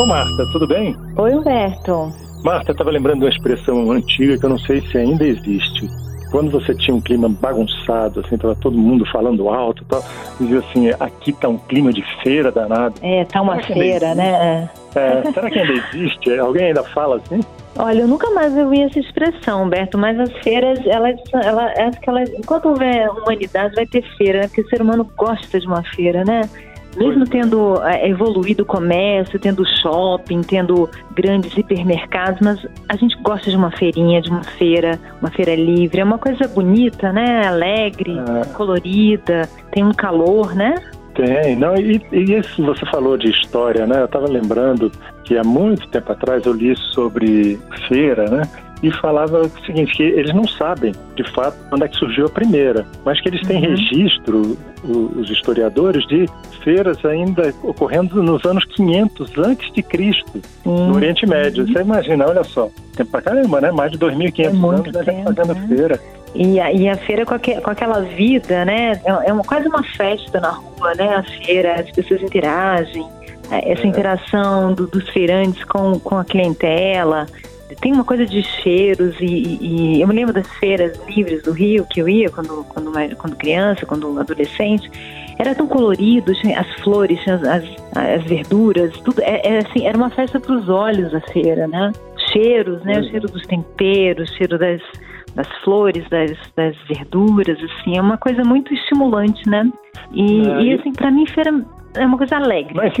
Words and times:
Ô 0.00 0.06
Marta, 0.06 0.46
tudo 0.50 0.66
bem? 0.66 0.96
Oi, 1.14 1.34
Humberto. 1.34 2.10
Marta, 2.42 2.70
eu 2.70 2.72
estava 2.72 2.90
lembrando 2.90 3.18
de 3.18 3.24
uma 3.26 3.30
expressão 3.30 3.92
antiga 3.92 4.38
que 4.38 4.46
eu 4.46 4.48
não 4.48 4.58
sei 4.58 4.80
se 4.80 4.96
ainda 4.96 5.26
existe. 5.26 5.86
Quando 6.30 6.50
você 6.50 6.74
tinha 6.74 6.94
um 6.94 7.02
clima 7.02 7.28
bagunçado, 7.28 8.20
assim, 8.20 8.38
tava 8.38 8.54
todo 8.54 8.78
mundo 8.78 9.04
falando 9.12 9.50
alto 9.50 9.82
e 9.82 9.84
tal, 9.84 10.02
dizia 10.40 10.60
assim, 10.60 10.88
aqui 10.98 11.34
tá 11.34 11.50
um 11.50 11.58
clima 11.58 11.92
de 11.92 12.02
feira 12.22 12.50
danado. 12.50 12.94
É, 13.02 13.26
tá 13.26 13.42
uma 13.42 13.62
feira, 13.62 14.14
né? 14.14 14.70
É, 14.94 15.32
será 15.34 15.50
que 15.50 15.58
ainda 15.58 15.72
existe? 15.74 16.38
Alguém 16.38 16.68
ainda 16.68 16.82
fala 16.82 17.16
assim? 17.16 17.40
Olha, 17.76 18.00
eu 18.00 18.08
nunca 18.08 18.30
mais 18.30 18.56
ouvi 18.56 18.80
essa 18.80 18.98
expressão, 18.98 19.64
Humberto, 19.64 19.98
mas 19.98 20.18
as 20.18 20.32
feiras, 20.38 20.78
elas, 20.86 21.20
elas, 21.34 21.72
elas, 22.06 22.30
enquanto 22.30 22.70
houver 22.70 23.06
humanidade, 23.10 23.74
vai 23.74 23.84
ter 23.84 24.02
feira, 24.16 24.40
né? 24.40 24.46
Porque 24.46 24.62
o 24.62 24.68
ser 24.70 24.80
humano 24.80 25.06
gosta 25.14 25.60
de 25.60 25.66
uma 25.66 25.82
feira, 25.82 26.24
né? 26.24 26.48
Mesmo 26.96 27.24
tendo 27.24 27.80
é, 27.84 28.08
evoluído 28.08 28.62
o 28.62 28.66
comércio, 28.66 29.38
tendo 29.38 29.64
shopping, 29.80 30.42
tendo 30.42 30.88
grandes 31.14 31.56
hipermercados, 31.56 32.40
mas 32.40 32.66
a 32.88 32.96
gente 32.96 33.16
gosta 33.22 33.50
de 33.50 33.56
uma 33.56 33.70
feirinha, 33.70 34.20
de 34.20 34.30
uma 34.30 34.42
feira, 34.42 34.98
uma 35.20 35.30
feira 35.30 35.54
livre. 35.54 36.00
É 36.00 36.04
uma 36.04 36.18
coisa 36.18 36.48
bonita, 36.48 37.12
né? 37.12 37.46
Alegre, 37.46 38.16
é. 38.18 38.44
colorida, 38.54 39.48
tem 39.70 39.84
um 39.84 39.92
calor, 39.92 40.54
né? 40.54 40.74
Tem, 41.14 41.56
não, 41.56 41.76
e, 41.76 42.00
e 42.12 42.38
isso 42.38 42.64
você 42.64 42.86
falou 42.86 43.16
de 43.16 43.30
história, 43.30 43.86
né? 43.86 44.00
Eu 44.00 44.04
estava 44.06 44.28
lembrando 44.28 44.90
que 45.24 45.36
há 45.36 45.44
muito 45.44 45.88
tempo 45.88 46.12
atrás 46.12 46.44
eu 46.46 46.52
li 46.52 46.74
sobre 46.92 47.58
feira, 47.88 48.28
né? 48.30 48.42
E 48.82 48.90
falava 48.90 49.42
o 49.42 49.50
seguinte, 49.66 49.94
que 49.94 50.02
eles 50.02 50.34
não 50.34 50.46
sabem, 50.46 50.92
de 51.14 51.24
fato, 51.32 51.56
quando 51.68 51.84
é 51.84 51.88
que 51.88 51.96
surgiu 51.96 52.26
a 52.26 52.28
primeira, 52.28 52.86
mas 53.04 53.20
que 53.20 53.28
eles 53.28 53.46
têm 53.46 53.62
uhum. 53.62 53.70
registro, 53.70 54.58
os 54.82 55.30
historiadores, 55.30 56.06
de 56.06 56.26
feiras 56.64 57.04
ainda 57.04 57.54
ocorrendo 57.62 58.22
nos 58.22 58.44
anos 58.44 58.64
500 58.64 59.38
antes 59.38 59.72
de 59.72 59.82
Cristo, 59.82 60.40
uhum. 60.64 60.88
no 60.88 60.94
Oriente 60.96 61.26
Médio. 61.26 61.66
Você 61.66 61.80
imagina, 61.80 62.26
olha 62.26 62.44
só, 62.44 62.70
tempo 62.96 63.10
pra 63.10 63.22
caramba, 63.22 63.60
né? 63.60 63.70
Mais 63.70 63.92
de 63.92 63.98
2.500 63.98 64.38
é 64.38 64.46
anos 64.46 65.06
né? 65.06 65.22
fazendo 65.24 65.54
né? 65.54 65.66
feira. 65.68 66.00
E 66.34 66.60
a, 66.60 66.72
e 66.72 66.88
a 66.88 66.96
feira 66.96 67.26
com, 67.26 67.38
com, 67.38 67.70
aquela 67.70 68.00
vida, 68.00 68.64
né? 68.64 69.00
É, 69.04 69.28
é 69.28 69.32
uma, 69.32 69.42
quase 69.42 69.68
uma 69.68 69.82
festa 69.82 70.40
na 70.40 70.50
rua, 70.50 70.94
né? 70.94 71.16
A 71.16 71.22
feira, 71.44 71.80
as 71.80 71.90
pessoas 71.90 72.22
interagem, 72.22 73.06
é, 73.50 73.72
essa 73.72 73.82
é. 73.82 73.86
interação 73.86 74.72
do, 74.72 74.86
dos 74.86 75.08
feirantes 75.10 75.62
com, 75.64 75.98
com 75.98 76.18
a 76.18 76.24
clientela 76.24 77.26
tem 77.76 77.92
uma 77.92 78.04
coisa 78.04 78.26
de 78.26 78.42
cheiros 78.42 79.14
e, 79.20 79.58
e, 79.60 80.00
eu 80.00 80.08
me 80.08 80.14
lembro 80.14 80.32
das 80.32 80.48
feiras 80.58 80.98
livres 81.08 81.42
do 81.42 81.52
Rio 81.52 81.86
que 81.88 82.00
eu 82.00 82.08
ia 82.08 82.30
quando, 82.30 82.64
quando, 82.64 83.16
quando 83.16 83.36
criança, 83.36 83.86
quando 83.86 84.18
adolescente. 84.18 84.90
Era 85.38 85.54
tão 85.54 85.66
colorido, 85.66 86.32
as 86.54 86.80
flores, 86.82 87.18
as, 87.26 87.42
as, 87.44 87.64
as 87.96 88.24
verduras, 88.24 88.92
tudo. 89.00 89.22
É, 89.22 89.54
é, 89.54 89.58
assim, 89.58 89.86
era 89.86 89.96
uma 89.96 90.10
festa 90.10 90.38
para 90.38 90.54
os 90.54 90.68
olhos 90.68 91.14
a 91.14 91.20
feira, 91.32 91.66
né? 91.66 91.92
Cheiros, 92.30 92.82
né? 92.84 93.00
O 93.00 93.04
cheiro 93.04 93.26
dos 93.26 93.46
temperos, 93.46 94.30
o 94.30 94.34
cheiro 94.34 94.58
das, 94.58 94.82
das 95.34 95.48
flores, 95.64 96.06
das, 96.10 96.32
das 96.54 96.76
verduras, 96.86 97.56
assim, 97.58 97.96
é 97.96 98.02
uma 98.02 98.18
coisa 98.18 98.44
muito 98.44 98.74
estimulante, 98.74 99.48
né? 99.48 99.70
E, 100.12 100.46
é, 100.46 100.62
e 100.62 100.72
assim, 100.74 100.92
para 100.92 101.10
mim, 101.10 101.26
feira 101.26 101.52
é 101.94 102.06
uma 102.06 102.16
coisa 102.16 102.36
alegre. 102.36 102.74
Mas, 102.74 102.92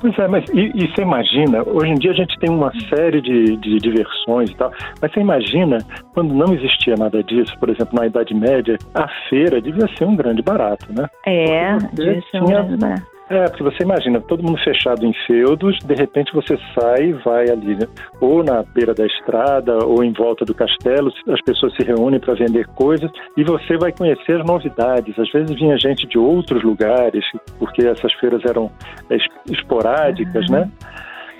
pois 0.00 0.18
é, 0.18 0.28
mas 0.28 0.48
e, 0.50 0.72
e, 0.74 0.88
você 0.88 1.02
imagina, 1.02 1.62
hoje 1.66 1.90
em 1.90 1.94
dia 1.94 2.10
a 2.10 2.14
gente 2.14 2.38
tem 2.38 2.50
uma 2.50 2.72
série 2.88 3.20
de, 3.20 3.56
de 3.56 3.78
diversões 3.78 4.50
e 4.50 4.56
tal, 4.56 4.72
mas 5.00 5.12
você 5.12 5.20
imagina 5.20 5.78
quando 6.14 6.34
não 6.34 6.52
existia 6.54 6.94
nada 6.96 7.22
disso, 7.22 7.56
por 7.58 7.70
exemplo, 7.70 7.98
na 7.98 8.06
Idade 8.06 8.34
Média, 8.34 8.76
a 8.94 9.06
feira 9.28 9.60
devia 9.60 9.86
ser 9.96 10.04
um 10.04 10.16
grande 10.16 10.42
barato, 10.42 10.86
né? 10.92 11.08
É, 11.26 11.76
devia 11.92 12.22
ser 12.30 12.42
um 12.42 12.46
grande 12.46 12.76
barato. 12.76 13.11
É, 13.30 13.44
porque 13.48 13.62
você 13.62 13.82
imagina, 13.82 14.20
todo 14.20 14.42
mundo 14.42 14.58
fechado 14.62 15.06
em 15.06 15.12
feudos, 15.26 15.78
de 15.78 15.94
repente 15.94 16.32
você 16.34 16.58
sai 16.74 17.04
e 17.04 17.12
vai 17.12 17.48
ali, 17.48 17.76
né? 17.76 17.86
ou 18.20 18.42
na 18.42 18.62
beira 18.62 18.92
da 18.92 19.06
estrada, 19.06 19.84
ou 19.84 20.04
em 20.04 20.12
volta 20.12 20.44
do 20.44 20.54
castelo, 20.54 21.12
as 21.28 21.40
pessoas 21.42 21.74
se 21.74 21.82
reúnem 21.82 22.20
para 22.20 22.34
vender 22.34 22.66
coisas 22.68 23.10
e 23.36 23.44
você 23.44 23.76
vai 23.76 23.92
conhecer 23.92 24.40
as 24.40 24.46
novidades. 24.46 25.18
Às 25.18 25.30
vezes 25.30 25.54
vinha 25.56 25.78
gente 25.78 26.06
de 26.06 26.18
outros 26.18 26.62
lugares, 26.62 27.24
porque 27.58 27.86
essas 27.86 28.12
feiras 28.14 28.42
eram 28.44 28.70
é, 29.08 29.16
esporádicas, 29.50 30.46
uhum. 30.48 30.56
né? 30.56 30.70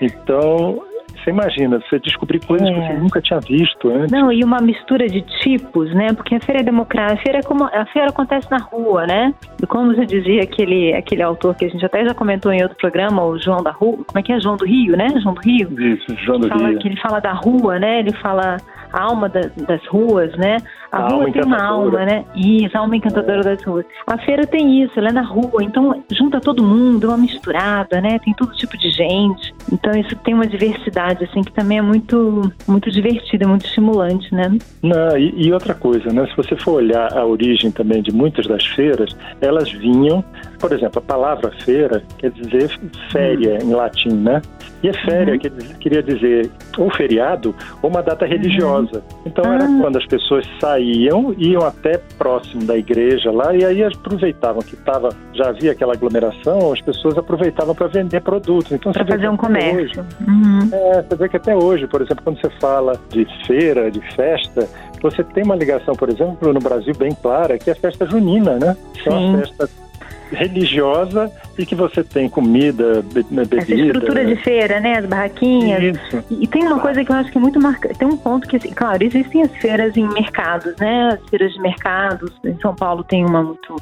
Então, 0.01 0.81
você 1.23 1.29
imagina, 1.29 1.79
você 1.79 1.99
descobrir 1.99 2.45
coisas 2.45 2.67
é. 2.67 2.73
que 2.73 2.79
você 2.79 2.93
nunca 2.93 3.21
tinha 3.21 3.39
visto 3.39 3.89
antes. 3.89 4.11
Não, 4.11 4.31
e 4.31 4.43
uma 4.43 4.59
mistura 4.59 5.07
de 5.07 5.21
tipos, 5.21 5.93
né? 5.93 6.13
Porque 6.13 6.35
a 6.35 6.39
feira 6.39 6.61
é 6.61 6.63
democrática, 6.63 7.19
a 7.19 7.23
feira, 7.23 7.39
é 7.39 7.41
como, 7.41 7.63
a 7.63 7.85
feira 7.87 8.09
acontece 8.09 8.49
na 8.51 8.57
rua, 8.57 9.05
né? 9.07 9.33
E 9.61 9.65
como 9.65 9.93
você 9.93 10.05
dizia 10.05 10.43
aquele, 10.43 10.93
aquele 10.93 11.21
autor 11.21 11.55
que 11.55 11.65
a 11.65 11.69
gente 11.69 11.85
até 11.85 12.03
já 12.05 12.13
comentou 12.13 12.51
em 12.51 12.61
outro 12.61 12.77
programa, 12.77 13.23
o 13.23 13.39
João 13.39 13.63
da 13.63 13.71
Rua, 13.71 13.97
como 14.05 14.19
é 14.19 14.21
que 14.21 14.31
é? 14.31 14.39
João 14.39 14.57
do 14.57 14.65
Rio, 14.65 14.97
né? 14.97 15.07
João 15.21 15.33
do 15.33 15.41
Rio? 15.41 15.69
Isso, 15.79 16.15
João 16.23 16.39
do 16.39 16.47
fala, 16.47 16.69
Rio. 16.69 16.79
Ele 16.83 16.99
fala 16.99 17.19
da 17.19 17.33
rua, 17.33 17.79
né? 17.79 17.99
Ele 17.99 18.13
fala 18.13 18.57
a 18.93 19.01
alma 19.01 19.27
da, 19.27 19.41
das 19.67 19.85
ruas, 19.87 20.31
né? 20.37 20.57
A, 20.91 20.97
a 20.97 21.07
rua 21.07 21.31
tem 21.31 21.43
uma 21.43 21.61
alma, 21.61 22.05
né? 22.05 22.23
Isso, 22.35 22.77
a 22.77 22.81
alma 22.81 22.95
encantadora 22.95 23.39
é. 23.39 23.55
das 23.55 23.63
ruas. 23.63 23.85
A 24.05 24.17
feira 24.19 24.45
tem 24.45 24.83
isso, 24.83 24.93
ela 24.97 25.09
é 25.09 25.11
na 25.11 25.23
rua, 25.23 25.63
então 25.63 26.03
junta 26.11 26.39
todo 26.39 26.63
mundo, 26.63 27.07
é 27.07 27.09
uma 27.09 27.17
misturada, 27.17 27.99
né? 27.99 28.19
Tem 28.19 28.33
todo 28.33 28.53
tipo 28.53 28.77
de 28.77 28.91
gente. 28.91 29.53
Então 29.73 29.91
isso 29.93 30.15
tem 30.17 30.35
uma 30.35 30.45
diversidade, 30.45 31.23
assim, 31.23 31.41
que 31.41 31.51
também 31.51 31.79
é 31.79 31.81
muito, 31.81 32.53
muito 32.67 32.91
divertida, 32.91 33.47
muito 33.47 33.65
estimulante, 33.65 34.33
né? 34.33 34.55
Não, 34.83 35.17
e, 35.17 35.47
e 35.47 35.51
outra 35.51 35.73
coisa, 35.73 36.13
né? 36.13 36.27
Se 36.27 36.37
você 36.37 36.55
for 36.55 36.73
olhar 36.73 37.11
a 37.11 37.25
origem 37.25 37.71
também 37.71 38.03
de 38.03 38.13
muitas 38.13 38.45
das 38.45 38.63
feiras, 38.67 39.15
elas 39.41 39.71
vinham, 39.71 40.23
por 40.59 40.71
exemplo, 40.71 40.99
a 40.99 41.01
palavra 41.01 41.51
feira 41.63 42.03
quer 42.19 42.29
dizer 42.31 42.79
féria 43.11 43.57
hum. 43.63 43.71
em 43.71 43.73
latim, 43.73 44.13
né? 44.13 44.41
E 44.83 44.89
a 44.89 44.93
féria 44.93 45.33
uhum. 45.35 45.79
queria 45.79 46.03
dizer 46.03 46.51
ou 46.77 46.91
feriado 46.91 47.55
ou 47.81 47.89
uma 47.89 48.03
data 48.03 48.25
religiosa. 48.25 48.97
Uhum. 48.97 49.21
Então 49.25 49.53
era 49.53 49.63
ah. 49.63 49.77
quando 49.81 49.97
as 49.97 50.05
pessoas 50.05 50.45
saíam, 50.59 51.33
iam 51.37 51.65
até 51.65 51.97
próximo 52.17 52.65
da 52.65 52.77
igreja 52.77 53.31
lá 53.31 53.55
e 53.55 53.63
aí 53.63 53.81
aproveitavam 53.81 54.61
que 54.61 54.75
tava, 54.75 55.07
já 55.33 55.49
havia 55.49 55.71
aquela 55.71 55.93
aglomeração, 55.93 56.73
as 56.73 56.81
pessoas 56.81 57.17
aproveitavam 57.17 57.73
para 57.73 57.87
vender 57.87 58.19
produtos. 58.21 58.73
Então 58.73 58.91
para 58.91 59.05
fazer 59.05 59.29
um 59.29 59.37
comércio. 59.37 59.62
Hoje, 59.71 59.93
uhum. 60.27 60.69
é, 60.71 61.01
você 61.01 61.15
vê 61.15 61.29
que 61.29 61.37
até 61.37 61.55
hoje, 61.55 61.87
por 61.87 62.01
exemplo, 62.01 62.23
quando 62.23 62.41
você 62.41 62.49
fala 62.59 62.99
de 63.09 63.25
feira, 63.45 63.89
de 63.89 64.01
festa, 64.15 64.67
você 65.01 65.23
tem 65.23 65.43
uma 65.43 65.55
ligação, 65.55 65.95
por 65.95 66.09
exemplo, 66.09 66.53
no 66.53 66.59
Brasil 66.59 66.93
bem 66.95 67.13
clara, 67.13 67.57
que 67.57 67.69
é 67.69 67.73
a 67.73 67.75
festa 67.75 68.05
junina, 68.05 68.57
né? 68.57 68.75
Que 68.93 69.09
é 69.09 69.11
uma 69.11 69.39
festa 69.39 69.69
religiosa 70.31 71.31
e 71.57 71.65
que 71.65 71.75
você 71.75 72.03
tem 72.03 72.27
comida, 72.29 73.03
bebida. 73.13 73.57
Essa 73.57 73.73
estrutura 73.73 74.25
de 74.25 74.35
feira, 74.37 74.79
né? 74.79 74.97
As 74.97 75.05
barraquinhas. 75.05 75.95
Isso. 75.97 76.23
E, 76.31 76.47
tem 76.47 76.65
uma 76.65 76.79
coisa 76.79 77.03
que 77.03 77.11
eu 77.11 77.15
acho 77.15 77.31
que 77.31 77.37
é 77.37 77.41
muito 77.41 77.59
marcante. 77.61 77.97
Tem 77.97 78.07
um 78.07 78.17
ponto 78.17 78.47
que, 78.47 78.57
assim, 78.57 78.71
claro, 78.71 79.03
existem 79.03 79.43
as 79.43 79.51
feiras 79.57 79.95
em 79.95 80.07
mercados, 80.07 80.75
né? 80.77 81.09
As 81.13 81.29
feiras 81.29 81.53
de 81.53 81.61
mercados. 81.61 82.31
Em 82.43 82.57
São 82.59 82.75
Paulo 82.75 83.03
tem 83.03 83.23
uma 83.25 83.43
muito 83.43 83.75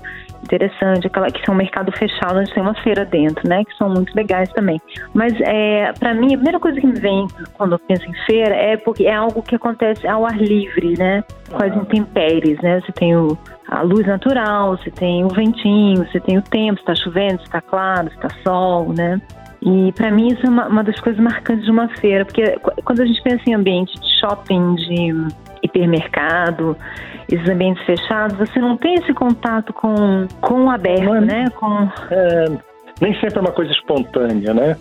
interessante, 0.44 1.08
aquela 1.08 1.30
que 1.30 1.44
são 1.46 1.54
um 1.54 1.58
mercado 1.58 1.92
fechado, 1.92 2.40
onde 2.40 2.54
tem 2.54 2.62
uma 2.62 2.74
feira 2.76 3.06
dentro, 3.06 3.48
né? 3.48 3.64
Que 3.64 3.76
são 3.78 3.90
muito 3.90 4.14
legais 4.16 4.52
também. 4.52 4.82
Mas, 5.14 5.34
é, 5.42 5.94
para 5.94 6.14
mim, 6.14 6.28
a 6.28 6.38
primeira 6.38 6.60
coisa 6.60 6.80
que 6.80 6.88
me 6.88 7.00
vem 7.00 7.28
quando 7.54 7.74
eu 7.74 7.80
penso 7.80 8.06
em 8.10 8.14
feira 8.26 8.56
é 8.56 8.76
porque 8.78 9.06
é 9.06 9.14
algo 9.14 9.42
que 9.42 9.56
acontece 9.56 10.08
ao 10.08 10.26
ar 10.26 10.38
livre, 10.38 10.98
né? 10.98 11.24
Com 11.50 11.64
as 11.64 11.76
intempéries, 11.76 12.60
né? 12.62 12.82
Você 12.82 12.92
tem 12.92 13.16
o, 13.16 13.38
a 13.68 13.82
luz 13.82 14.06
natural, 14.06 14.78
você 14.78 14.90
tem 14.92 15.24
o 15.24 15.30
ventinho, 15.30 16.06
você 16.06 16.20
tem 16.20 16.38
o 16.38 16.42
tempo, 16.42 16.76
se 16.76 16.82
está 16.82 16.96
chovendo, 16.96 17.40
se 17.40 17.46
está 17.62 17.70
claro, 17.70 18.10
se 18.10 18.16
está 18.16 18.30
sol, 18.44 18.94
né? 18.94 19.22
E 19.62 19.92
para 19.94 20.10
mim 20.10 20.30
isso 20.30 20.46
é 20.46 20.50
uma, 20.50 20.68
uma, 20.68 20.84
das 20.84 21.00
coisas 21.00 21.22
marcantes 21.22 21.66
de 21.66 21.72
uma 21.72 21.88
feira, 21.88 22.26
porque 22.26 22.58
quando 22.84 23.02
a 23.02 23.06
gente 23.06 23.22
pensa 23.22 23.44
em 23.48 23.54
ambiente 23.54 24.00
de 24.00 24.20
shopping, 24.20 24.76
de 24.76 25.28
hipermercado, 25.62 26.76
esses 27.30 27.48
ambientes 27.48 27.84
fechados, 27.86 28.38
você 28.38 28.60
não 28.60 28.76
tem 28.76 28.96
esse 28.96 29.14
contato 29.14 29.72
com, 29.72 30.28
com 30.42 30.66
o 30.66 30.70
aberto, 30.70 31.16
é, 31.16 31.22
né? 31.22 31.50
Com... 31.52 31.88
É, 32.10 32.46
nem 33.00 33.14
sempre 33.20 33.38
é 33.38 33.42
uma 33.42 33.52
coisa 33.52 33.72
espontânea, 33.72 34.54
né? 34.54 34.78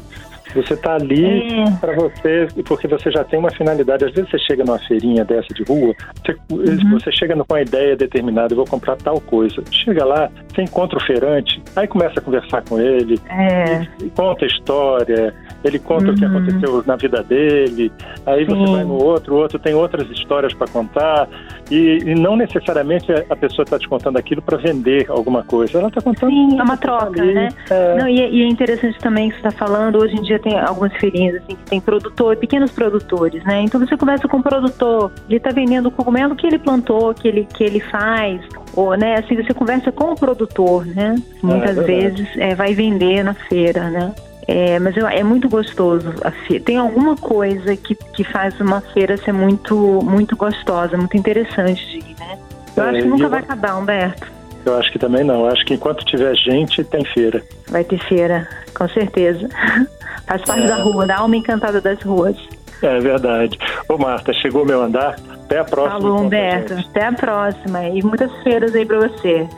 Você 0.55 0.75
está 0.75 0.95
ali 0.95 1.61
é. 1.61 1.71
para 1.81 1.95
você, 1.95 2.49
porque 2.65 2.89
você 2.89 3.11
já 3.11 3.25
tem 3.25 3.39
uma 3.39 3.51
finalidade. 3.51 4.05
Às 4.05 4.13
vezes 4.13 4.31
você 4.31 4.39
chega 4.39 4.65
numa 4.65 4.79
feirinha 4.79 5.25
dessa 5.25 5.53
de 5.55 5.63
rua, 5.63 5.95
você, 6.25 6.37
uhum. 6.51 6.99
você 6.99 7.13
chega 7.13 7.35
com 7.37 7.55
uma 7.55 7.63
ideia 7.63 7.97
determinada, 7.97 8.53
eu 8.53 8.57
vou 8.57 8.67
comprar 8.67 8.97
tal 8.97 9.21
coisa. 9.21 9.63
Chega 9.71 10.05
lá, 10.05 10.31
você 10.49 10.63
encontra 10.63 10.99
o 10.99 11.03
feirante, 11.03 11.63
aí 11.77 11.87
começa 11.87 12.19
a 12.19 12.23
conversar 12.23 12.63
com 12.63 12.81
ele, 12.81 13.19
é. 13.29 13.87
e, 14.03 14.11
conta 14.11 14.45
a 14.45 14.49
história, 14.49 15.35
ele 15.65 15.79
conta 15.79 16.07
uhum. 16.07 16.13
o 16.13 16.15
que 16.15 16.25
uhum. 16.25 16.37
aconteceu 16.37 16.85
na 16.87 16.97
vida 16.97 17.23
dele, 17.23 17.93
aí 18.27 18.45
Sim. 18.45 18.55
você 18.55 18.73
vai 18.73 18.85
no 18.85 18.95
outro, 18.95 19.35
o 19.35 19.39
outro 19.39 19.59
tem 19.59 19.75
outras 19.75 20.09
histórias 20.11 20.53
para 20.55 20.69
contar, 20.69 21.29
e, 21.71 21.99
e, 22.05 22.15
não 22.15 22.37
necessariamente 22.37 23.07
a 23.13 23.37
pessoa 23.37 23.65
está 23.65 23.79
te 23.79 23.89
contando 23.89 24.17
aquilo 24.17 24.43
para 24.43 24.57
vender 24.57 25.07
alguma 25.09 25.45
coisa, 25.45 25.79
ela 25.79 25.89
está 25.89 26.01
contando. 26.01 26.31
Sim, 26.31 26.59
é 26.59 26.63
uma 26.63 26.77
troca, 26.77 27.23
ali, 27.23 27.35
né? 27.35 27.49
É... 27.71 27.97
Não, 27.97 28.09
e, 28.09 28.21
é, 28.21 28.31
e, 28.31 28.43
é 28.43 28.49
interessante 28.49 28.99
também 28.99 29.29
que 29.31 29.41
você 29.41 29.49
está 29.49 29.51
falando, 29.51 29.99
hoje 29.99 30.17
em 30.17 30.23
dia 30.23 30.39
tem 30.39 30.59
algumas 30.59 30.93
feirinhas 30.97 31.37
assim, 31.37 31.55
que 31.57 31.65
tem 31.65 31.81
produtor, 31.81 32.37
pequenos 32.37 32.71
produtores, 32.73 33.43
né? 33.45 33.63
Então 33.63 33.81
você 33.81 33.97
conversa 33.97 34.27
com 34.29 34.39
o 34.39 34.43
produtor, 34.43 35.13
ele 35.29 35.37
está 35.37 35.51
vendendo 35.51 35.87
o 35.87 35.91
cogumelo 35.91 36.35
que 36.35 36.47
ele 36.47 36.59
plantou, 36.59 37.15
que 37.15 37.29
ele, 37.29 37.47
que 37.55 37.65
ele 37.65 37.81
faz, 37.81 38.41
ou, 38.75 38.97
né, 38.97 39.17
assim, 39.17 39.37
você 39.37 39.53
conversa 39.53 39.91
com 39.93 40.13
o 40.13 40.15
produtor, 40.15 40.87
né? 40.87 41.17
Muitas 41.43 41.79
é, 41.79 41.83
vezes 41.83 42.29
é, 42.37 42.55
vai 42.55 42.75
vender 42.75 43.23
na 43.23 43.35
feira, 43.35 43.91
né? 43.91 44.13
É, 44.53 44.81
mas 44.81 44.97
eu, 44.97 45.07
é 45.07 45.23
muito 45.23 45.49
gostoso 45.49 46.13
a 46.25 46.33
feira. 46.33 46.65
Tem 46.65 46.77
alguma 46.77 47.15
coisa 47.15 47.77
que, 47.77 47.95
que 47.95 48.25
faz 48.25 48.61
uma 48.61 48.81
feira 48.81 49.17
ser 49.17 49.33
muito, 49.33 49.77
muito 50.03 50.37
gostosa, 50.37 50.97
muito 50.97 51.17
interessante 51.17 51.87
de 51.87 51.99
ir, 51.99 52.17
né? 52.19 52.37
Eu 52.77 52.83
é, 52.83 52.91
acho 52.91 53.03
que 53.03 53.09
nunca 53.09 53.29
vai 53.29 53.39
acabar, 53.39 53.77
Humberto. 53.77 54.27
Eu 54.67 54.77
acho 54.77 54.91
que 54.91 54.99
também 54.99 55.23
não. 55.23 55.43
Eu 55.43 55.53
acho 55.53 55.65
que 55.65 55.75
enquanto 55.75 56.05
tiver 56.05 56.35
gente, 56.35 56.83
tem 56.83 57.05
feira. 57.05 57.41
Vai 57.69 57.85
ter 57.85 58.01
feira, 58.09 58.49
com 58.75 58.89
certeza. 58.89 59.49
Faz 60.27 60.43
parte 60.43 60.65
é. 60.65 60.67
da 60.67 60.77
rua, 60.83 61.07
da 61.07 61.19
alma 61.19 61.37
encantada 61.37 61.81
das 61.81 62.03
ruas. 62.03 62.37
É 62.83 62.99
verdade. 62.99 63.57
Ô 63.89 63.97
Marta, 63.99 64.33
chegou 64.33 64.67
meu 64.67 64.83
andar. 64.83 65.15
Até 65.45 65.61
a 65.61 65.65
próxima. 65.65 66.01
Falou, 66.01 66.23
Humberto. 66.23 66.75
Até 66.75 67.07
a 67.07 67.13
próxima. 67.13 67.85
E 67.85 68.03
muitas 68.03 68.33
feiras 68.43 68.75
aí 68.75 68.85
pra 68.85 68.99
você. 68.99 69.49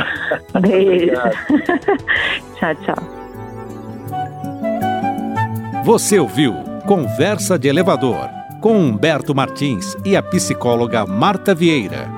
Beijo. 0.58 1.12
tchau, 2.58 2.74
tchau. 2.76 3.17
Você 5.88 6.18
ouviu 6.18 6.52
Conversa 6.86 7.58
de 7.58 7.66
Elevador 7.66 8.28
com 8.60 8.78
Humberto 8.78 9.34
Martins 9.34 9.96
e 10.04 10.18
a 10.18 10.22
psicóloga 10.22 11.06
Marta 11.06 11.54
Vieira. 11.54 12.17